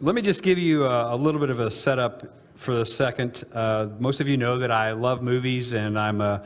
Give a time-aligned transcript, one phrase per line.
[0.00, 2.24] let me just give you a, a, little bit of a setup
[2.56, 3.44] for the second.
[3.52, 6.44] Uh, most of you know that I love movies and I'm a,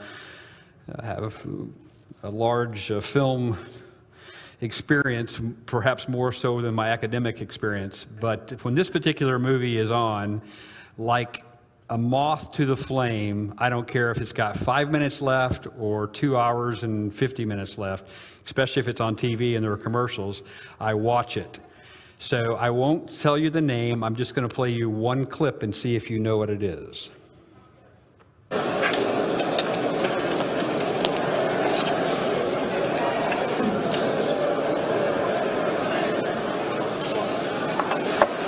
[0.94, 3.56] I have a, a large uh, film
[4.61, 8.04] experience, perhaps more so than my academic experience.
[8.21, 10.42] But when this particular movie is on,
[10.99, 11.42] like
[11.88, 16.06] a moth to the flame, I don't care if it's got five minutes left or
[16.09, 18.09] two hours and 50 minutes left,
[18.45, 20.42] especially if it's on TV and there are commercials,
[20.78, 21.60] I watch it.
[22.20, 25.62] So I won't tell you the name, I'm just going to play you one clip
[25.62, 27.10] and see if you know what it is.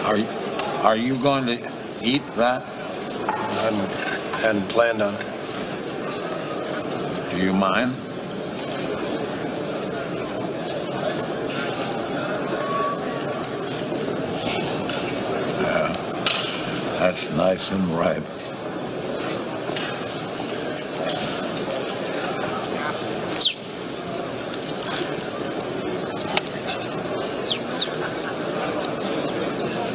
[0.05, 0.27] Are you,
[0.83, 2.65] are you going to eat that?
[3.29, 3.71] I
[4.41, 5.27] hadn't planned on it.
[7.31, 7.95] Do you mind?
[17.01, 18.23] That's nice and ripe.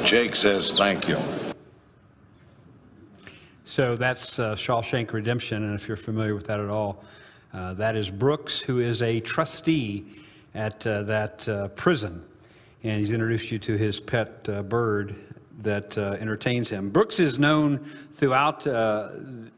[0.03, 1.19] Jake says thank you.
[3.65, 7.03] So that's uh, Shawshank Redemption, and if you're familiar with that at all,
[7.53, 10.07] uh, that is Brooks, who is a trustee
[10.55, 12.25] at uh, that uh, prison,
[12.81, 15.15] and he's introduced you to his pet uh, bird
[15.61, 16.89] that uh, entertains him.
[16.89, 17.79] Brooks is known
[18.13, 19.09] throughout uh,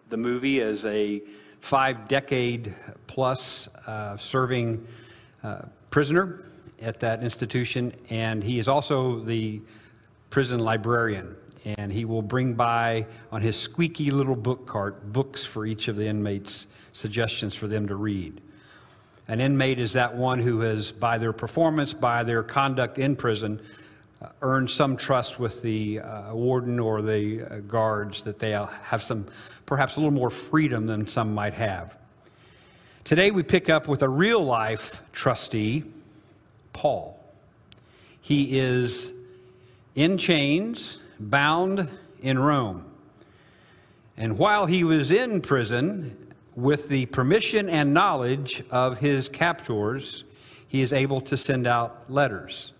[0.09, 1.21] the movie as a
[1.61, 2.73] five-decade
[3.07, 4.85] plus uh, serving
[5.43, 6.43] uh, prisoner
[6.81, 9.61] at that institution, and he is also the
[10.29, 15.65] prison librarian, and he will bring by on his squeaky little book cart books for
[15.65, 18.41] each of the inmates, suggestions for them to read.
[19.27, 23.59] An inmate is that one who has, by their performance, by their conduct in prison,
[24.21, 29.03] uh, earned some trust with the uh, warden or the uh, guards that they have
[29.03, 29.25] some,
[29.65, 31.95] perhaps a little more freedom than some might have.
[33.03, 35.83] Today we pick up with a real life trustee,
[36.73, 37.19] Paul.
[38.21, 39.11] He is
[39.95, 41.87] in chains, bound
[42.21, 42.85] in Rome.
[44.17, 50.23] And while he was in prison, with the permission and knowledge of his captors,
[50.67, 52.73] he is able to send out letters.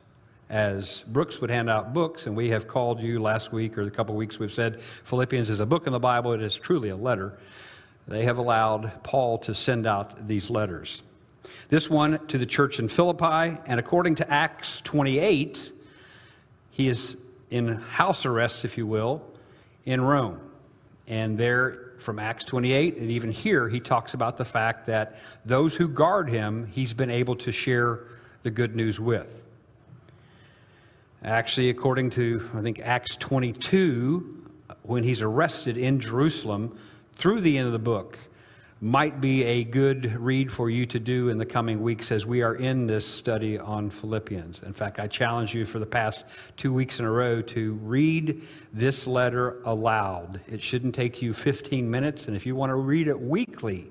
[0.50, 3.92] As Brooks would hand out books, and we have called you last week or a
[3.92, 6.96] couple weeks, we've said Philippians is a book in the Bible, it is truly a
[6.96, 7.38] letter.
[8.08, 11.02] They have allowed Paul to send out these letters.
[11.68, 15.74] This one to the church in Philippi, and according to Acts 28,
[16.72, 17.18] he is
[17.50, 19.22] in house arrest, if you will,
[19.86, 20.40] in Rome.
[21.08, 25.76] And there, from Acts 28, and even here, he talks about the fact that those
[25.76, 28.06] who guard him, he's been able to share
[28.44, 29.44] the good news with.
[31.24, 34.46] Actually, according to, I think, Acts 22,
[34.84, 36.78] when he's arrested in Jerusalem,
[37.16, 38.20] through the end of the book,
[38.80, 42.44] might be a good read for you to do in the coming weeks as we
[42.44, 44.62] are in this study on Philippians.
[44.62, 46.24] In fact, I challenge you for the past
[46.56, 50.40] two weeks in a row to read this letter aloud.
[50.48, 53.90] It shouldn't take you 15 minutes, and if you want to read it weekly,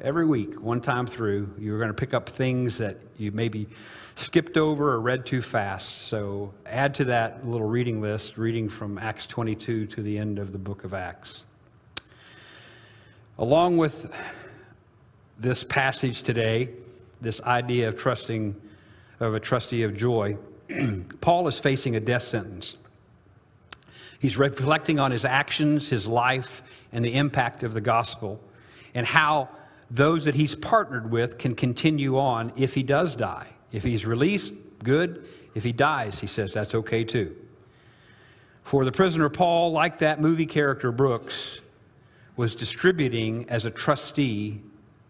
[0.00, 3.68] every week, one time through, you're going to pick up things that you maybe
[4.16, 6.06] skipped over or read too fast.
[6.08, 10.52] So add to that little reading list, reading from Acts 22 to the end of
[10.52, 11.44] the book of Acts.
[13.38, 14.12] Along with
[15.38, 16.70] this passage today,
[17.20, 18.54] this idea of trusting,
[19.18, 20.36] of a trustee of joy,
[21.20, 22.76] Paul is facing a death sentence.
[24.20, 28.40] He's reflecting on his actions, his life, and the impact of the gospel,
[28.94, 29.48] and how
[29.90, 33.53] those that he's partnered with can continue on if he does die.
[33.74, 34.52] If he's released,
[34.84, 35.26] good.
[35.56, 37.34] If he dies, he says that's okay too.
[38.62, 41.58] For the prisoner Paul, like that movie character Brooks,
[42.36, 44.62] was distributing as a trustee,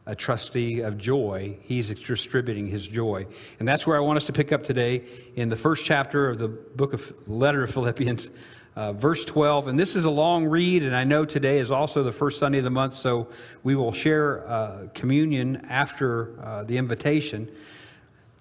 [0.07, 1.59] a trustee of joy.
[1.61, 3.27] He's distributing his joy.
[3.59, 5.03] And that's where I want us to pick up today
[5.37, 8.31] in the first chapter of the book of letter of Philippians.
[8.77, 12.03] Uh, verse 12, and this is a long read, and I know today is also
[12.03, 13.29] the first Sunday of the month, so
[13.63, 17.49] we will share uh, communion after uh, the invitation.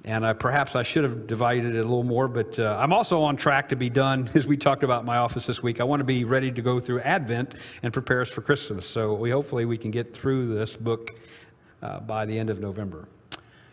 [0.06, 3.22] And I, perhaps I should have divided it a little more, but uh, I'm also
[3.22, 5.80] on track to be done, as we talked about in my office this week.
[5.80, 8.86] I want to be ready to go through Advent and prepare us for Christmas.
[8.86, 11.12] So we hopefully we can get through this book
[11.82, 13.08] uh, by the end of November.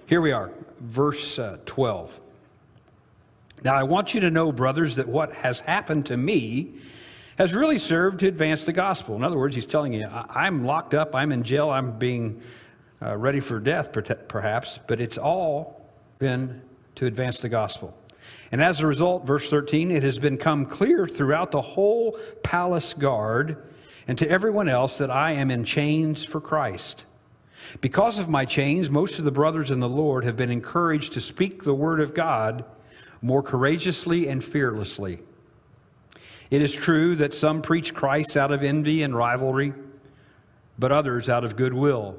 [0.06, 0.50] Here we are,
[0.80, 2.20] verse uh, 12.
[3.64, 6.74] Now I want you to know, brothers, that what has happened to me
[7.38, 9.16] has really served to advance the gospel.
[9.16, 12.40] In other words, he's telling you, I'm locked up, I'm in jail, I'm being
[13.02, 13.92] uh, ready for death,
[14.28, 15.79] perhaps, but it's all
[16.20, 16.60] been
[16.96, 17.96] to advance the gospel.
[18.52, 23.56] And as a result, verse 13, it has become clear throughout the whole palace guard
[24.06, 27.06] and to everyone else that I am in chains for Christ.
[27.80, 31.20] Because of my chains, most of the brothers in the Lord have been encouraged to
[31.20, 32.64] speak the word of God
[33.22, 35.20] more courageously and fearlessly.
[36.50, 39.72] It is true that some preach Christ out of envy and rivalry,
[40.78, 42.18] but others out of goodwill.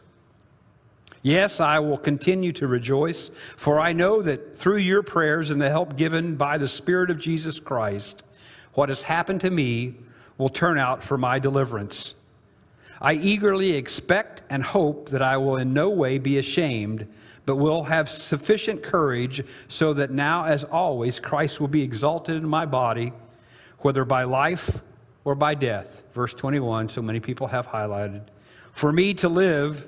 [1.23, 5.69] Yes, I will continue to rejoice, for I know that through your prayers and the
[5.69, 8.23] help given by the Spirit of Jesus Christ,
[8.73, 9.95] what has happened to me
[10.37, 12.15] will turn out for my deliverance.
[12.99, 17.07] I eagerly expect and hope that I will in no way be ashamed,
[17.45, 22.47] but will have sufficient courage so that now, as always, Christ will be exalted in
[22.47, 23.13] my body,
[23.79, 24.81] whether by life
[25.23, 26.01] or by death.
[26.13, 28.21] Verse 21, so many people have highlighted.
[28.73, 29.87] For me to live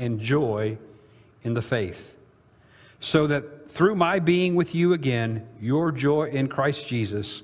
[0.00, 0.76] and joy
[1.44, 2.16] in the faith,
[2.98, 7.42] so that through my being with you again, your joy in Christ Jesus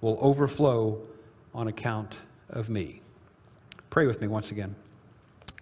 [0.00, 1.00] will overflow
[1.54, 2.18] on account
[2.50, 3.00] of me.
[3.90, 4.74] Pray with me once again.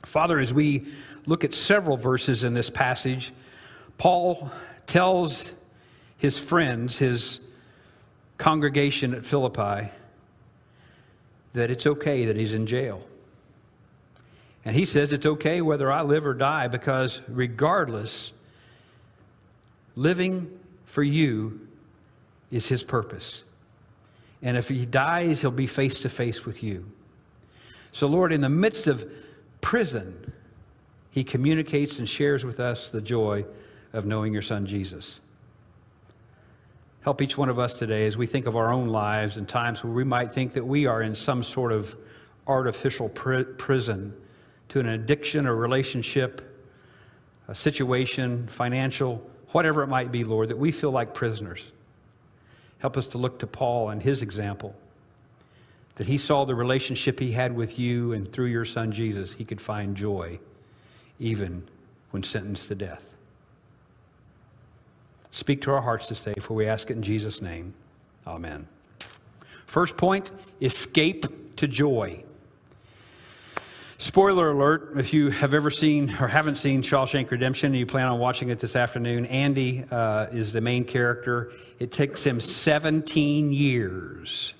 [0.04, 0.86] Father, as we
[1.26, 3.32] look at several verses in this passage,
[3.98, 4.50] Paul
[4.86, 5.52] tells
[6.16, 7.40] his friends, his
[8.38, 9.90] congregation at Philippi,
[11.54, 13.02] that it's okay that he's in jail.
[14.66, 18.32] And he says it's okay whether I live or die because, regardless,
[19.94, 20.50] living
[20.86, 21.68] for you
[22.50, 23.44] is his purpose.
[24.42, 26.84] And if he dies, he'll be face to face with you.
[27.92, 29.08] So, Lord, in the midst of
[29.60, 30.32] prison,
[31.12, 33.44] he communicates and shares with us the joy
[33.92, 35.20] of knowing your son Jesus.
[37.02, 39.84] Help each one of us today as we think of our own lives and times
[39.84, 41.94] where we might think that we are in some sort of
[42.48, 44.12] artificial pr- prison
[44.70, 46.42] to an addiction or relationship,
[47.48, 51.62] a situation, financial, whatever it might be, Lord, that we feel like prisoners.
[52.78, 54.74] Help us to look to Paul and his example.
[55.94, 59.44] That he saw the relationship he had with you, and through your son Jesus, he
[59.44, 60.38] could find joy
[61.18, 61.66] even
[62.10, 63.14] when sentenced to death.
[65.30, 67.74] Speak to our hearts this day, for we ask it in Jesus' name.
[68.26, 68.66] Amen.
[69.66, 70.30] First point
[70.60, 72.22] escape to joy.
[73.98, 78.08] Spoiler alert if you have ever seen or haven't seen Shawshank Redemption and you plan
[78.08, 81.52] on watching it this afternoon, Andy uh, is the main character.
[81.78, 84.52] It takes him 17 years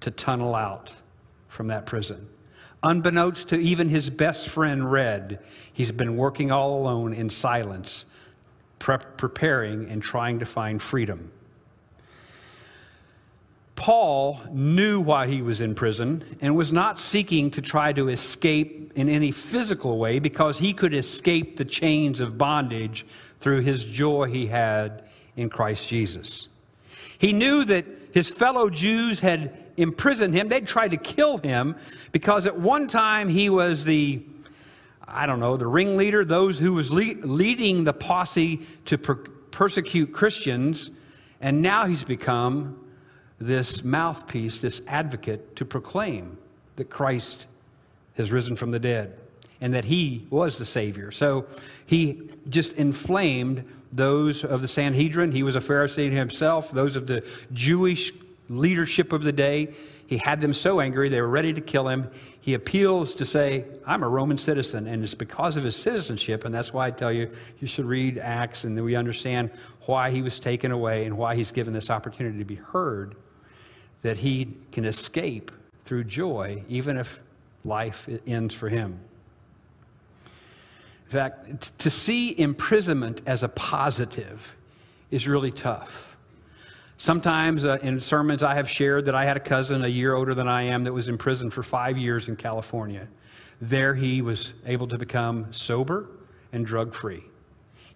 [0.00, 0.90] to tunnel out
[1.48, 2.28] from that prison.
[2.82, 5.40] Unbeknownst to even his best friend, Red,
[5.70, 8.06] he's been working all alone in silence,
[8.78, 11.30] preparing and trying to find freedom.
[13.78, 18.90] Paul knew why he was in prison and was not seeking to try to escape
[18.96, 23.06] in any physical way because he could escape the chains of bondage
[23.38, 25.04] through his joy he had
[25.36, 26.48] in Christ Jesus.
[27.18, 31.76] He knew that his fellow Jews had imprisoned him, they'd tried to kill him
[32.10, 34.20] because at one time he was the
[35.06, 40.12] I don't know, the ringleader, those who was le- leading the posse to per- persecute
[40.12, 40.90] Christians,
[41.40, 42.76] and now he's become
[43.40, 46.38] this mouthpiece, this advocate to proclaim
[46.76, 47.46] that Christ
[48.16, 49.18] has risen from the dead
[49.60, 51.10] and that he was the Savior.
[51.10, 51.46] So
[51.86, 55.32] he just inflamed those of the Sanhedrin.
[55.32, 58.12] He was a Pharisee himself, those of the Jewish
[58.48, 59.72] leadership of the day.
[60.06, 62.10] He had them so angry, they were ready to kill him.
[62.40, 66.54] He appeals to say, I'm a Roman citizen, and it's because of his citizenship, and
[66.54, 67.30] that's why I tell you,
[67.60, 69.50] you should read Acts, and then we understand
[69.82, 73.16] why he was taken away and why he's given this opportunity to be heard
[74.02, 75.50] that he can escape
[75.84, 77.20] through joy, even if
[77.64, 78.98] life ends for him.
[81.06, 84.54] In fact, to see imprisonment as a positive
[85.10, 86.16] is really tough.
[86.98, 90.34] Sometimes uh, in sermons, I have shared that I had a cousin a year older
[90.34, 93.08] than I am that was in prison for five years in California.
[93.60, 96.08] There, he was able to become sober
[96.52, 97.24] and drug free.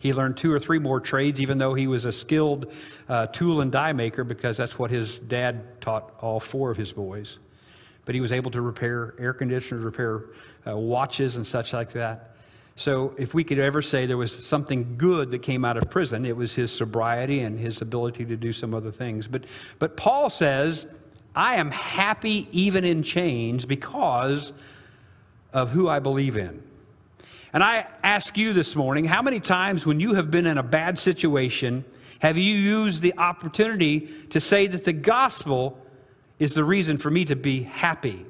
[0.02, 2.72] He learned two or three more trades, even though he was a skilled
[3.08, 6.90] uh, tool and die maker, because that's what his dad taught all four of his
[6.90, 7.38] boys.
[8.04, 10.24] But he was able to repair air conditioners, repair
[10.66, 12.34] uh, watches, and such like that.
[12.74, 16.26] So, if we could ever say there was something good that came out of prison,
[16.26, 19.28] it was his sobriety and his ability to do some other things.
[19.28, 19.44] But,
[19.78, 20.84] but Paul says,
[21.36, 24.52] I am happy even in chains because
[25.52, 26.60] of who I believe in.
[27.52, 30.62] And I ask you this morning how many times when you have been in a
[30.62, 31.84] bad situation
[32.20, 35.78] have you used the opportunity to say that the gospel
[36.38, 38.24] is the reason for me to be happy,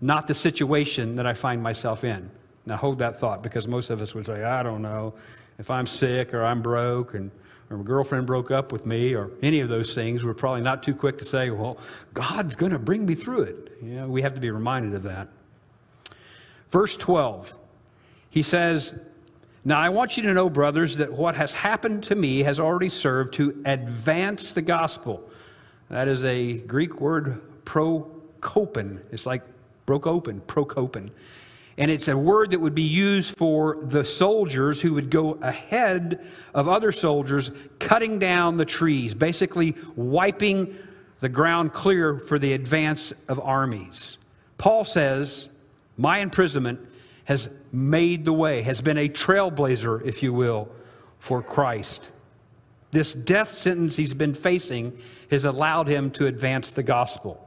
[0.00, 2.30] not the situation that I find myself in?
[2.64, 5.14] Now hold that thought because most of us would say, I don't know,
[5.58, 7.30] if I'm sick or I'm broke and
[7.70, 10.82] or my girlfriend broke up with me or any of those things, we're probably not
[10.82, 11.78] too quick to say, well,
[12.14, 13.78] God's going to bring me through it.
[13.82, 15.28] You know, we have to be reminded of that.
[16.70, 17.54] Verse 12,
[18.36, 18.94] he says,
[19.64, 22.90] Now I want you to know, brothers, that what has happened to me has already
[22.90, 25.26] served to advance the gospel.
[25.88, 29.02] That is a Greek word, prokopen.
[29.10, 29.40] It's like
[29.86, 31.12] broke open, prokopen.
[31.78, 36.26] And it's a word that would be used for the soldiers who would go ahead
[36.52, 40.76] of other soldiers, cutting down the trees, basically wiping
[41.20, 44.18] the ground clear for the advance of armies.
[44.58, 45.48] Paul says,
[45.96, 46.80] My imprisonment
[47.26, 50.68] has made the way, has been a trailblazer, if you will,
[51.18, 52.08] for Christ.
[52.92, 54.98] This death sentence he's been facing
[55.30, 57.42] has allowed him to advance the gospel.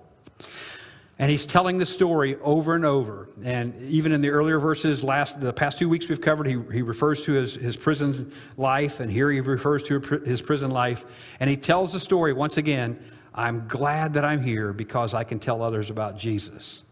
[1.18, 3.28] And he's telling the story over and over.
[3.44, 6.82] And even in the earlier verses, last the past two weeks we've covered, he, he
[6.82, 11.06] refers to his, his prison life, and here he refers to his prison life.
[11.40, 13.00] And he tells the story once again
[13.34, 16.84] I'm glad that I'm here because I can tell others about Jesus.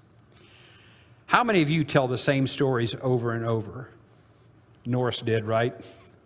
[1.28, 3.90] How many of you tell the same stories over and over?
[4.86, 5.76] Norris did, right?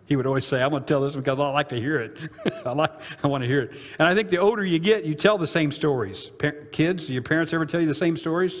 [0.06, 2.18] He would always say, I'm going to tell this because I like to hear it.
[2.64, 2.92] I, like,
[3.22, 3.72] I want to hear it.
[3.98, 6.30] And I think the older you get, you tell the same stories.
[6.70, 8.54] Kids, do your parents ever tell you the same stories?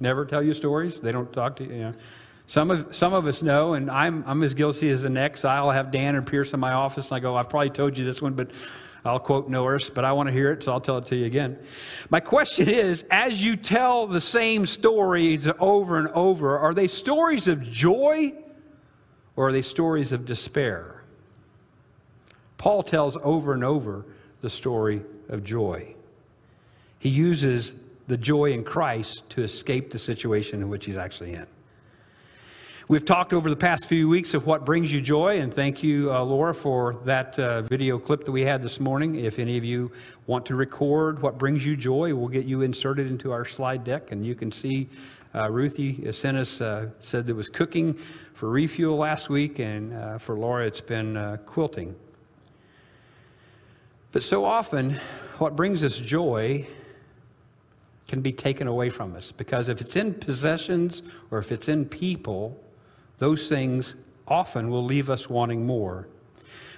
[0.00, 1.00] Never tell you stories?
[1.00, 1.72] They don't talk to you.
[1.72, 1.94] you know.
[2.46, 5.44] Some of, some of us know, and I'm, I'm as guilty as the next.
[5.44, 8.04] I'll have Dan and Pierce in my office, and I go, I've probably told you
[8.04, 8.50] this one, but
[9.04, 11.24] I'll quote Norris, but I want to hear it, so I'll tell it to you
[11.24, 11.58] again.
[12.10, 17.48] My question is as you tell the same stories over and over, are they stories
[17.48, 18.32] of joy
[19.36, 21.02] or are they stories of despair?
[22.58, 24.04] Paul tells over and over
[24.42, 25.94] the story of joy.
[26.98, 27.74] He uses
[28.06, 31.46] the joy in Christ to escape the situation in which he's actually in.
[32.90, 36.12] We've talked over the past few weeks of what brings you joy, and thank you,
[36.12, 39.14] uh, Laura, for that uh, video clip that we had this morning.
[39.14, 39.92] If any of you
[40.26, 44.10] want to record what brings you joy, we'll get you inserted into our slide deck,
[44.10, 44.88] and you can see
[45.36, 47.96] uh, Ruthie sent us, uh, said there was cooking
[48.34, 51.94] for refuel last week, and uh, for Laura, it's been uh, quilting.
[54.10, 54.98] But so often,
[55.38, 56.66] what brings us joy
[58.08, 61.84] can be taken away from us because if it's in possessions or if it's in
[61.84, 62.60] people,
[63.20, 63.94] those things
[64.26, 66.08] often will leave us wanting more.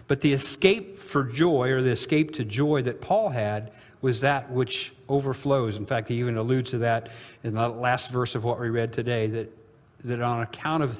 [0.09, 3.73] But the escape for joy, or the escape to joy that Paul had,
[4.03, 5.77] was that which overflows.
[5.77, 7.09] In fact, he even alludes to that
[7.45, 9.59] in the last verse of what we read today that,
[10.05, 10.99] that on account of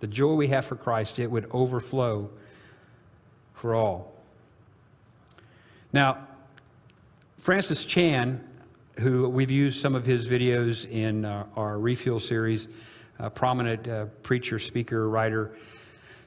[0.00, 2.30] the joy we have for Christ, it would overflow
[3.54, 4.14] for all.
[5.92, 6.26] Now,
[7.38, 8.42] Francis Chan,
[9.00, 12.68] who we've used some of his videos in uh, our Refuel series,
[13.20, 15.52] a prominent uh, preacher, speaker, writer,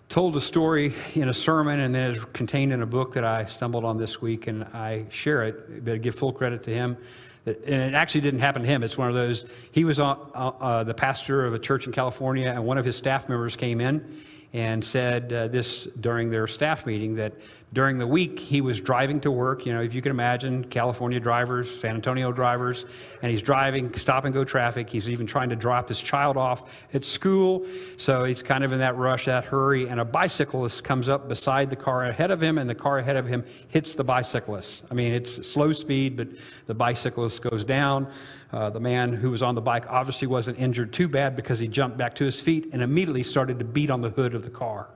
[0.09, 3.45] told a story in a sermon and then it's contained in a book that I
[3.45, 6.97] stumbled on this week and I share it, but I give full credit to him.
[7.45, 8.83] and it actually didn't happen to him.
[8.83, 12.47] It's one of those, he was uh, uh, the pastor of a church in California
[12.49, 14.05] and one of his staff members came in
[14.53, 17.33] and said uh, this during their staff meeting that
[17.73, 19.65] during the week he was driving to work.
[19.65, 22.85] You know if you can imagine california drivers san antonio drivers
[23.21, 24.89] and he's driving stop and go traffic.
[24.89, 27.65] He's even trying to drop his child off at school.
[27.97, 31.69] So he's kind of in that rush that hurry and a bicyclist comes up beside
[31.69, 34.83] the car ahead of him and the car ahead of him hits the bicyclist.
[34.91, 36.27] I mean it's slow speed but
[36.67, 38.11] the bicyclist goes down.
[38.51, 41.67] Uh, the man who was on the bike obviously wasn't injured too bad because he
[41.67, 44.51] jumped back to his feet and immediately started to beat on the hood of the
[44.51, 44.89] car.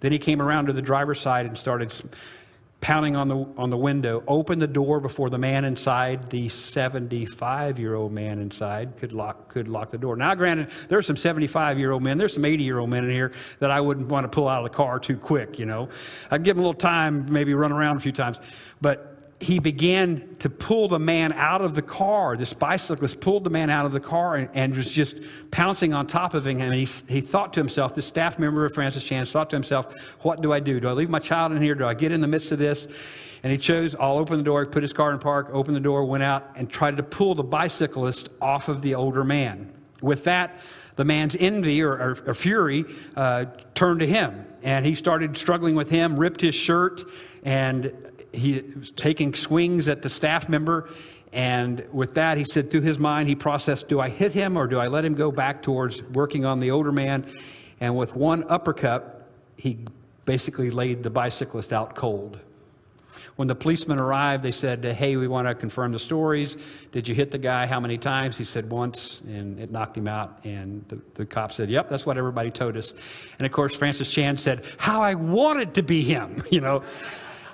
[0.00, 1.92] Then he came around to the driver's side and started
[2.80, 7.78] pounding on the, on the window, opened the door before the man inside, the 75
[7.78, 10.14] year old man inside, could lock, could lock the door.
[10.14, 13.10] Now, granted, there's some 75 year old men, there's some 80 year old men in
[13.10, 15.88] here that I wouldn't want to pull out of the car too quick, you know.
[16.30, 18.38] I'd give them a little time, maybe run around a few times.
[18.80, 22.36] But he began to pull the man out of the car.
[22.36, 25.14] This bicyclist pulled the man out of the car and, and was just
[25.50, 26.60] pouncing on top of him.
[26.60, 29.94] And he, he thought to himself, this staff member of Francis Chan thought to himself,
[30.20, 30.80] What do I do?
[30.80, 31.74] Do I leave my child in here?
[31.74, 32.88] Do I get in the midst of this?
[33.42, 36.04] And he chose, I'll open the door, put his car in park, opened the door,
[36.06, 39.70] went out, and tried to pull the bicyclist off of the older man.
[40.00, 40.58] With that,
[40.96, 44.46] the man's envy or, or, or fury uh, turned to him.
[44.62, 47.04] And he started struggling with him, ripped his shirt,
[47.44, 47.92] and
[48.32, 50.88] he was taking swings at the staff member.
[51.32, 54.66] And with that, he said, through his mind, he processed do I hit him or
[54.66, 57.26] do I let him go back towards working on the older man?
[57.80, 59.78] And with one uppercut, he
[60.24, 62.38] basically laid the bicyclist out cold.
[63.36, 66.56] When the policemen arrived, they said, Hey, we want to confirm the stories.
[66.90, 67.66] Did you hit the guy?
[67.66, 68.38] How many times?
[68.38, 70.40] He said, Once, and it knocked him out.
[70.44, 72.94] And the, the cop said, Yep, that's what everybody told us.
[73.38, 76.82] And of course, Francis Chan said, How I wanted to be him, you know.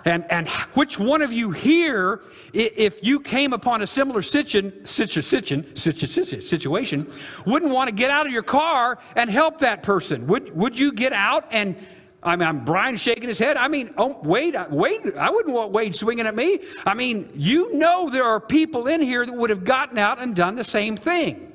[0.05, 7.13] And, and which one of you here, if you came upon a similar situation, situation,
[7.47, 10.27] wouldn't want to get out of your car and help that person?
[10.27, 11.77] Would, would you get out and,
[12.23, 13.57] I mean, I'm Brian shaking his head.
[13.57, 16.61] I mean, oh, Wade, uh, Wade, I wouldn't want Wade swinging at me.
[16.85, 20.35] I mean, you know there are people in here that would have gotten out and
[20.35, 21.53] done the same thing.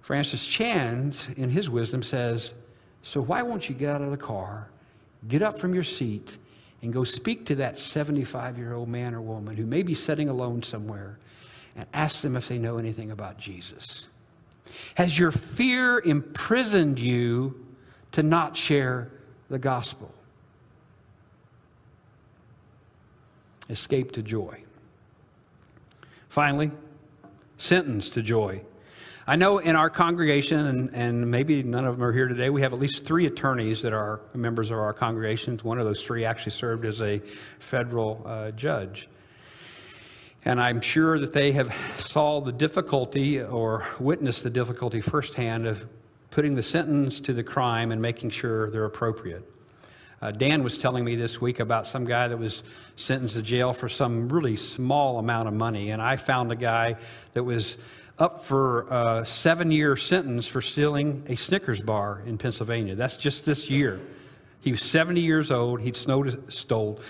[0.00, 2.54] Francis Chan, in his wisdom, says,
[3.02, 4.68] So why won't you get out of the car,
[5.26, 6.38] get up from your seat,
[6.86, 10.28] and go speak to that 75 year old man or woman who may be sitting
[10.28, 11.18] alone somewhere
[11.74, 14.06] and ask them if they know anything about Jesus.
[14.94, 17.66] Has your fear imprisoned you
[18.12, 19.10] to not share
[19.50, 20.14] the gospel?
[23.68, 24.62] Escape to joy.
[26.28, 26.70] Finally,
[27.58, 28.60] sentence to joy.
[29.28, 32.62] I know in our congregation, and, and maybe none of them are here today, we
[32.62, 35.64] have at least three attorneys that are members of our congregations.
[35.64, 37.20] One of those three actually served as a
[37.58, 39.08] federal uh, judge.
[40.44, 45.84] And I'm sure that they have saw the difficulty or witnessed the difficulty firsthand of
[46.30, 49.42] putting the sentence to the crime and making sure they're appropriate.
[50.22, 52.62] Uh, Dan was telling me this week about some guy that was
[52.94, 55.90] sentenced to jail for some really small amount of money.
[55.90, 56.94] And I found a guy
[57.34, 57.76] that was
[58.18, 62.94] up for a seven year sentence for stealing a Snickers bar in Pennsylvania.
[62.94, 64.00] That's just this year.
[64.60, 65.80] He was 70 years old.
[65.80, 67.00] He'd snowed, stole.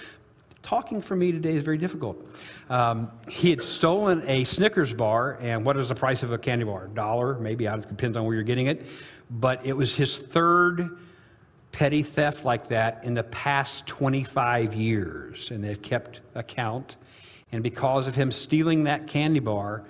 [0.62, 2.26] Talking for me today is very difficult.
[2.68, 6.64] Um, he had stolen a Snickers bar, and what is the price of a candy
[6.64, 6.86] bar?
[6.86, 7.66] A dollar, maybe.
[7.66, 8.84] It depends on where you're getting it.
[9.30, 10.98] But it was his third
[11.70, 16.96] petty theft like that in the past 25 years, and they've kept account.
[17.52, 19.84] And because of him stealing that candy bar,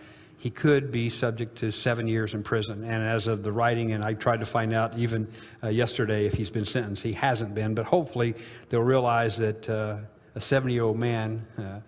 [0.47, 2.85] he could be subject to seven years in prison.
[2.85, 5.27] And as of the writing, and I tried to find out even
[5.61, 7.75] uh, yesterday if he's been sentenced, he hasn't been.
[7.75, 8.37] But hopefully
[8.69, 9.97] they'll realize that uh,
[10.37, 11.81] a 70 year old man uh,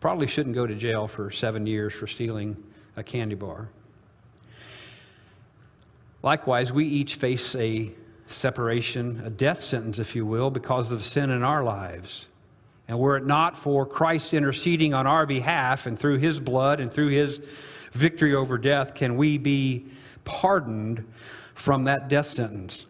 [0.00, 2.56] probably shouldn't go to jail for seven years for stealing
[2.96, 3.68] a candy bar.
[6.22, 7.90] Likewise, we each face a
[8.28, 12.24] separation, a death sentence, if you will, because of sin in our lives.
[12.88, 16.90] And were it not for Christ interceding on our behalf and through his blood and
[16.90, 17.42] through his
[17.92, 19.86] victory over death, can we be
[20.24, 21.04] pardoned
[21.54, 22.86] from that death sentence?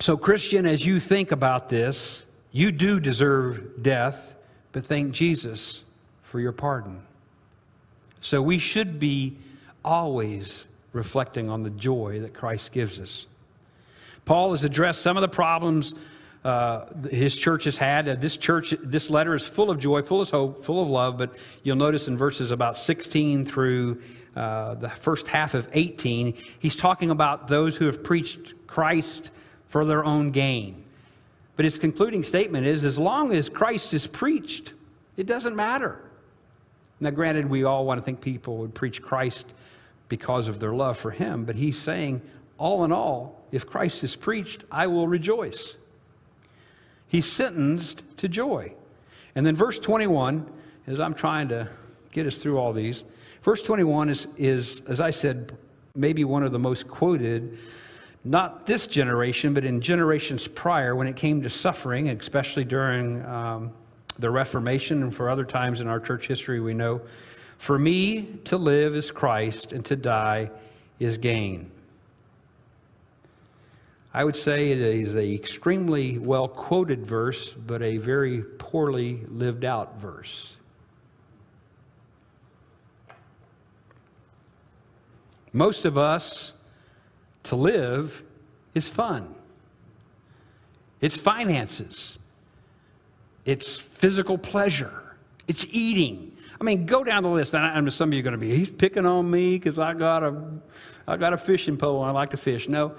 [0.00, 4.34] So, Christian, as you think about this, you do deserve death,
[4.72, 5.84] but thank Jesus
[6.22, 7.02] for your pardon.
[8.20, 9.36] So, we should be
[9.84, 13.26] always reflecting on the joy that Christ gives us.
[14.24, 15.94] Paul has addressed some of the problems
[16.44, 18.08] uh, his church has had.
[18.08, 21.18] Uh, this church, this letter is full of joy, full of hope, full of love,
[21.18, 24.00] but you'll notice in verses about 16 through
[24.36, 29.30] uh, the first half of 18, he's talking about those who have preached Christ
[29.68, 30.84] for their own gain.
[31.56, 34.72] But his concluding statement is as long as Christ is preached,
[35.16, 36.00] it doesn't matter.
[37.00, 39.46] Now, granted, we all want to think people would preach Christ
[40.08, 42.22] because of their love for him, but he's saying,
[42.56, 45.76] all in all, if Christ is preached, I will rejoice.
[47.10, 48.72] He's sentenced to joy.
[49.34, 50.48] And then verse 21,
[50.86, 51.68] as I'm trying to
[52.12, 53.02] get us through all these,
[53.42, 55.58] verse 21 is, is as I said,
[55.96, 57.58] maybe one of the most quoted,
[58.22, 63.72] not this generation, but in generations prior when it came to suffering, especially during um,
[64.20, 67.00] the Reformation and for other times in our church history, we know.
[67.58, 70.52] For me to live is Christ, and to die
[71.00, 71.72] is gain.
[74.12, 79.64] I would say it is an extremely well quoted verse, but a very poorly lived
[79.64, 80.56] out verse.
[85.52, 86.54] Most of us,
[87.44, 88.22] to live
[88.74, 89.34] is fun.
[91.00, 92.18] It's finances.
[93.44, 95.16] It's physical pleasure.
[95.48, 96.36] It's eating.
[96.60, 97.54] I mean, go down the list.
[97.54, 99.94] I know some of you are going to be, he's picking on me because I
[99.94, 100.42] got a,
[101.08, 102.68] I got a fishing pole and I like to fish.
[102.68, 102.94] No.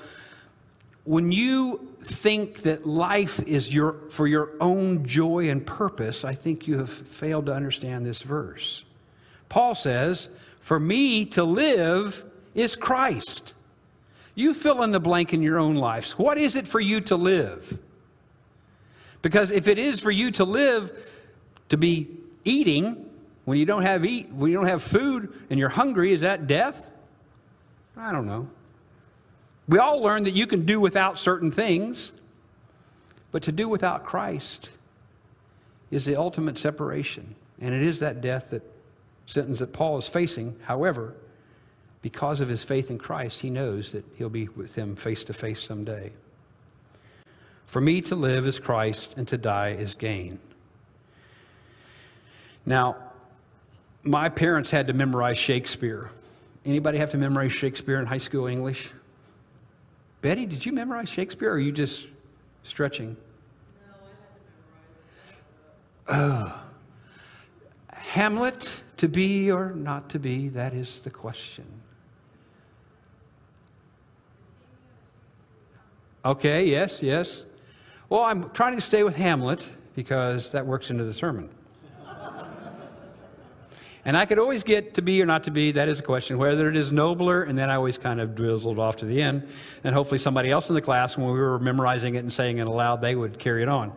[1.03, 6.67] When you think that life is your, for your own joy and purpose, I think
[6.67, 8.83] you have failed to understand this verse.
[9.49, 13.53] Paul says, For me to live is Christ.
[14.35, 16.13] You fill in the blank in your own lives.
[16.13, 17.77] What is it for you to live?
[19.21, 20.91] Because if it is for you to live,
[21.69, 22.09] to be
[22.43, 23.09] eating,
[23.45, 26.47] when you don't have eat, when you don't have food and you're hungry, is that
[26.47, 26.89] death?
[27.97, 28.47] I don't know.
[29.71, 32.11] We all learn that you can do without certain things,
[33.31, 34.69] but to do without Christ
[35.89, 37.35] is the ultimate separation.
[37.61, 38.63] And it is that death that
[39.27, 40.57] sentence that Paul is facing.
[40.63, 41.13] However,
[42.01, 45.33] because of his faith in Christ, he knows that he'll be with him face to
[45.33, 46.11] face someday.
[47.65, 50.39] For me to live is Christ, and to die is gain.
[52.65, 52.97] Now,
[54.03, 56.09] my parents had to memorize Shakespeare.
[56.65, 58.89] Anybody have to memorize Shakespeare in high school English?
[60.21, 62.05] Betty, did you memorize Shakespeare or are you just
[62.63, 63.17] stretching?
[63.75, 63.93] No,
[66.07, 66.51] I had to memorize.
[66.51, 66.59] Uh,
[67.95, 71.65] Hamlet, to be or not to be, that is the question.
[76.23, 77.45] Okay, yes, yes.
[78.09, 81.49] Well, I'm trying to stay with Hamlet because that works into the sermon.
[84.05, 86.37] And I could always get to be or not to be, that is a question,
[86.37, 89.47] whether it is nobler, and then I always kind of drizzled off to the end.
[89.83, 92.67] And hopefully somebody else in the class, when we were memorizing it and saying it
[92.67, 93.93] aloud, they would carry it on.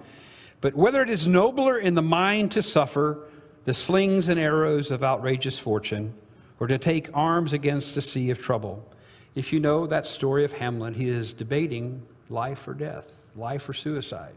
[0.61, 3.29] But whether it is nobler in the mind to suffer
[3.65, 6.15] the slings and arrows of outrageous fortune,
[6.61, 8.87] or to take arms against a sea of trouble.
[9.35, 13.75] If you know that story of Hamlet, he is debating life or death, life or
[13.75, 14.35] suicide.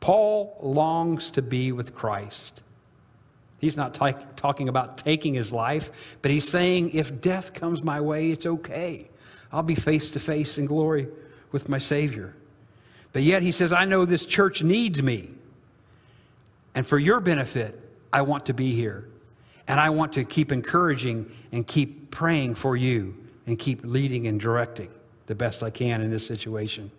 [0.00, 2.62] Paul longs to be with Christ.
[3.60, 8.00] He's not t- talking about taking his life, but he's saying, if death comes my
[8.00, 9.08] way, it's okay.
[9.52, 11.08] I'll be face to face in glory
[11.52, 12.34] with my Savior.
[13.12, 15.30] But yet he says, I know this church needs me.
[16.74, 17.78] And for your benefit,
[18.12, 19.06] I want to be here.
[19.68, 23.14] And I want to keep encouraging and keep praying for you
[23.46, 24.88] and keep leading and directing
[25.26, 26.90] the best I can in this situation.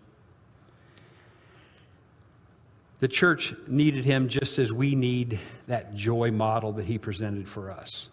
[3.01, 7.69] The church needed him just as we need that joy model that he presented for
[7.69, 8.09] us.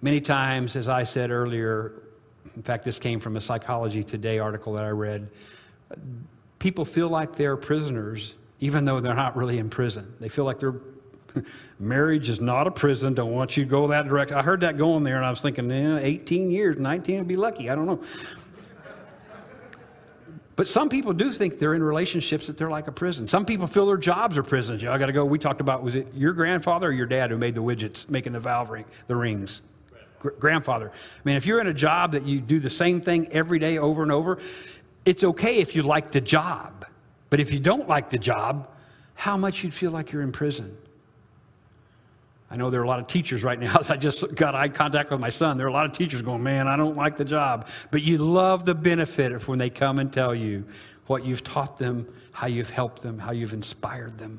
[0.00, 1.92] Many times, as I said earlier,
[2.56, 5.28] in fact, this came from a Psychology Today article that I read,
[6.58, 10.14] people feel like they're prisoners even though they're not really in prison.
[10.20, 10.80] They feel like they're
[11.80, 13.14] marriage is not a prison.
[13.14, 14.36] Don't want you to go that direction.
[14.36, 17.36] I heard that going there, and I was thinking, eh, 18 years, 19 would be
[17.36, 17.70] lucky.
[17.70, 18.00] I don't know.
[20.54, 23.26] But some people do think they're in relationships that they're like a prison.
[23.26, 24.82] Some people feel their jobs are prisons.
[24.82, 25.24] Know, I got to go.
[25.24, 28.34] We talked about was it your grandfather or your dad who made the widgets, making
[28.34, 29.62] the valve ring, the rings?
[30.18, 30.90] Gr- grandfather.
[30.90, 33.78] I mean, if you're in a job that you do the same thing every day
[33.78, 34.38] over and over,
[35.04, 36.84] it's okay if you like the job.
[37.30, 38.68] But if you don't like the job,
[39.14, 40.76] how much you'd feel like you're in prison.
[42.52, 45.10] I know there are a lot of teachers right now, I just got eye contact
[45.10, 45.56] with my son.
[45.56, 47.66] There are a lot of teachers going, Man, I don't like the job.
[47.90, 50.66] But you love the benefit of when they come and tell you
[51.06, 54.38] what you've taught them, how you've helped them, how you've inspired them.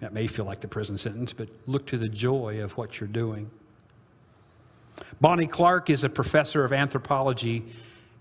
[0.00, 3.08] That may feel like the prison sentence, but look to the joy of what you're
[3.08, 3.50] doing.
[5.22, 7.64] Bonnie Clark is a professor of anthropology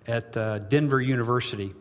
[0.08, 1.73] at uh, Denver University.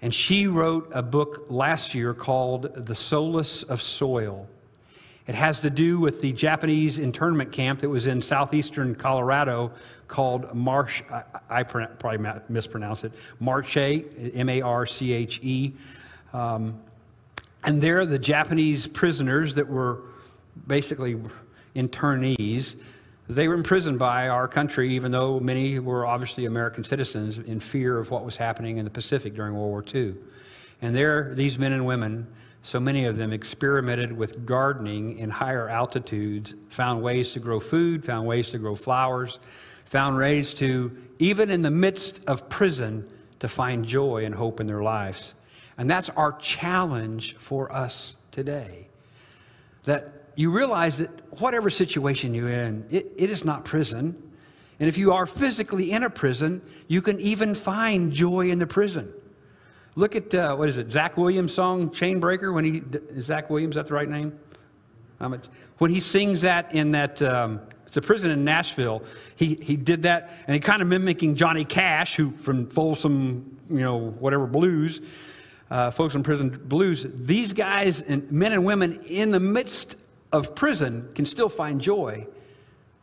[0.00, 4.48] And she wrote a book last year called The Solace of Soil.
[5.30, 9.70] It has to do with the Japanese internment camp that was in southeastern Colorado
[10.08, 13.76] called Marsh, I, I probably mispronounce it, Marche,
[14.34, 15.72] M A R C H E.
[16.32, 16.80] Um,
[17.62, 20.00] and there, the Japanese prisoners that were
[20.66, 21.16] basically
[21.76, 22.74] internees
[23.28, 27.98] they were imprisoned by our country, even though many were obviously American citizens, in fear
[27.98, 30.16] of what was happening in the Pacific during World War II.
[30.82, 32.26] And there, these men and women,
[32.62, 38.04] so many of them experimented with gardening in higher altitudes, found ways to grow food,
[38.04, 39.38] found ways to grow flowers,
[39.86, 43.06] found ways to, even in the midst of prison,
[43.38, 45.34] to find joy and hope in their lives.
[45.78, 48.88] And that's our challenge for us today.
[49.84, 54.30] That you realize that whatever situation you're in, it, it is not prison.
[54.78, 58.66] And if you are physically in a prison, you can even find joy in the
[58.66, 59.12] prison.
[60.00, 62.82] Look at, uh, what is it, Zach Williams' song, Chain Breaker, when he,
[63.20, 64.32] Zach Williams, that the right name?
[65.76, 69.02] When he sings that in that, um, it's a prison in Nashville,
[69.36, 73.80] he, he did that, and he kind of mimicking Johnny Cash, who from Folsom, you
[73.80, 75.02] know, whatever blues,
[75.70, 79.96] uh, Folsom prison blues, these guys and men and women in the midst
[80.32, 82.26] of prison can still find joy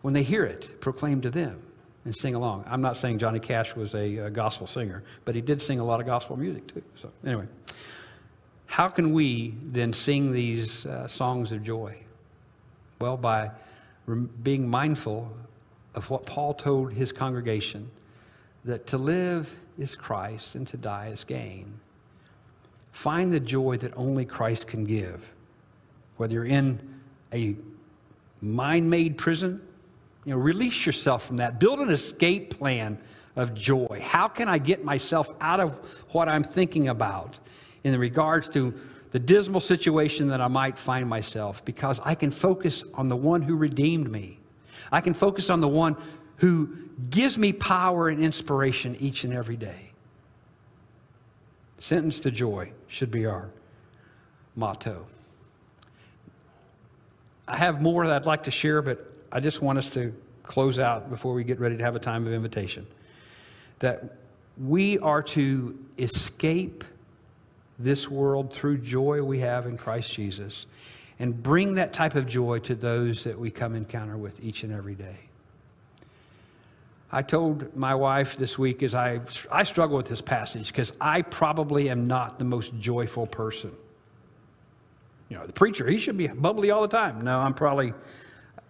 [0.02, 1.62] when they hear it proclaimed to them
[2.08, 2.63] and sing along.
[2.65, 5.84] I'm not saying Johnny Cash was a, a gospel singer, but he did sing a
[5.84, 6.82] lot of gospel music too.
[6.96, 7.48] So, anyway,
[8.65, 11.98] how can we then sing these uh, songs of joy?
[13.02, 13.52] Well, by
[14.06, 15.30] rem- being mindful
[15.96, 17.91] of what Paul told his congregation
[18.63, 21.74] that to live is Christ and to die is gain.
[22.93, 25.26] Find the joy that only Christ can give.
[26.15, 26.80] Whether you're in
[27.34, 27.58] a
[28.39, 29.62] mind made prison,
[30.28, 31.58] you know, release yourself from that.
[31.58, 32.98] Build an escape plan
[33.38, 34.02] of joy.
[34.04, 35.72] How can I get myself out of
[36.10, 37.40] what I'm thinking about
[37.86, 38.74] in regards to
[39.12, 41.63] the dismal situation that I might find myself?
[41.63, 44.38] Because I can focus on the one who redeemed me.
[44.92, 45.96] I can focus on the one
[46.36, 46.76] who
[47.10, 49.92] gives me power and inspiration each and every day.
[51.80, 53.50] Sentence to joy should be our
[54.58, 55.08] motto.
[57.48, 60.13] I have more that I'd like to share, but I just want us to
[60.44, 62.88] close out before we get ready to have a time of invitation.
[63.80, 64.18] That
[64.58, 66.84] we are to escape
[67.78, 70.66] this world through joy we have in Christ Jesus
[71.20, 74.74] and bring that type of joy to those that we come encounter with each and
[74.74, 75.18] every day.
[77.12, 81.22] I told my wife this week as I, I struggle with this passage because I
[81.22, 83.72] probably am not the most joyful person.
[85.30, 87.22] You know, the preacher, he should be bubbly all the time.
[87.22, 87.94] No, I'm probably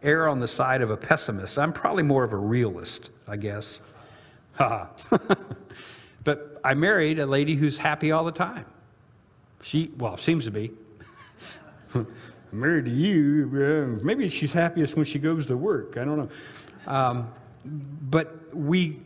[0.03, 1.57] err on the side of a pessimist.
[1.57, 3.79] I'm probably more of a realist, I guess.
[6.27, 8.65] But I married a lady who's happy all the time.
[9.61, 10.73] She, well, seems to be.
[12.51, 13.97] Married to you.
[14.03, 15.95] Maybe she's happiest when she goes to work.
[15.95, 16.93] I don't know.
[16.93, 17.31] Um,
[17.63, 18.99] but we,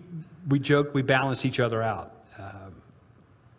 [0.50, 2.21] we joke, we balance each other out.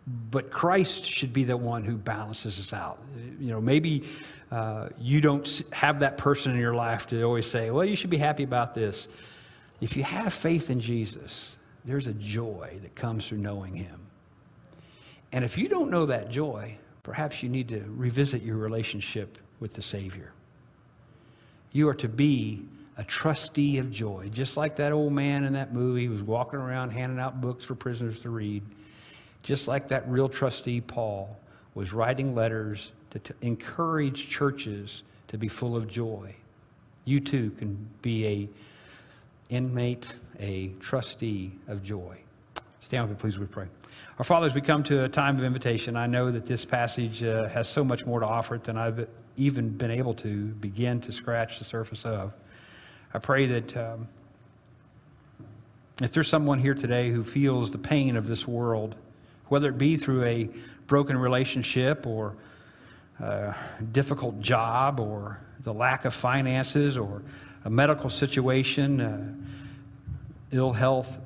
[0.05, 2.99] But Christ should be the one who balances us out.
[3.39, 4.03] You know, maybe
[4.51, 8.09] uh, you don't have that person in your life to always say, well, you should
[8.09, 9.07] be happy about this.
[9.79, 13.99] If you have faith in Jesus, there's a joy that comes through knowing him.
[15.31, 19.73] And if you don't know that joy, perhaps you need to revisit your relationship with
[19.73, 20.31] the Savior.
[21.71, 22.65] You are to be
[22.97, 26.91] a trustee of joy, just like that old man in that movie was walking around
[26.91, 28.63] handing out books for prisoners to read.
[29.43, 31.37] Just like that real trustee, Paul,
[31.75, 36.33] was writing letters to, encourage churches to be full of joy.
[37.05, 38.49] You too can be a
[39.53, 42.17] inmate, a trustee of joy.
[42.79, 43.67] Stand with me, please, we pray.
[44.17, 47.23] Our Father, as we come to a time of invitation, I know that this passage
[47.23, 51.11] uh, has so much more to offer than I've even been able to begin to
[51.11, 52.33] scratch the surface of.
[53.13, 54.07] I pray that um,
[56.01, 58.95] if there's someone here today who feels the pain of this world,
[59.47, 60.49] whether it be through a
[60.87, 62.35] broken relationship or
[63.19, 63.55] a
[63.91, 67.21] difficult job or the lack of finances or
[67.65, 69.33] a medical situation, uh,
[70.51, 71.17] ill health,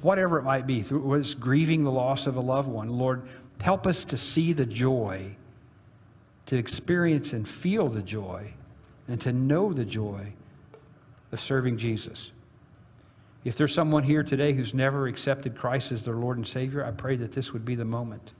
[0.00, 3.22] whatever it might be, through it's grieving the loss of a loved one, Lord,
[3.60, 5.36] help us to see the joy,
[6.46, 8.52] to experience and feel the joy,
[9.08, 10.32] and to know the joy
[11.30, 12.30] of serving Jesus.
[13.44, 16.92] If there's someone here today who's never accepted Christ as their Lord and Savior, I
[16.92, 18.32] pray that this would be the moment.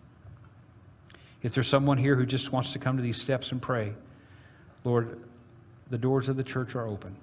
[1.43, 3.95] If there's someone here who just wants to come to these steps and pray,
[4.85, 5.19] Lord,
[5.91, 7.17] the doors of the church are open.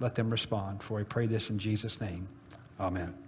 [0.00, 2.28] Let them respond, for I pray this in Jesus' name.
[2.78, 3.14] Amen.